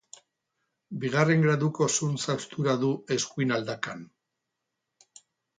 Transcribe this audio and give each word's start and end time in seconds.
Bigarren 1.03 1.43
graduko 1.43 1.87
zuntz 1.99 2.23
haustura 2.35 2.75
du 2.85 2.89
eskuin 3.17 3.57
aldakan. 3.59 4.03